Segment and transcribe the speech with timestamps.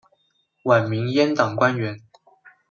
[0.63, 2.01] 晚明阉党官员。